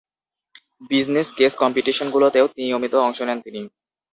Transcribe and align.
Business 0.91 1.27
case 1.37 1.53
কম্পিটিশনগুলোতেও 1.61 2.45
নিয়মিত 2.57 2.93
অংশ 3.05 3.19
নেন 3.27 3.39
তিনি। 3.45 3.61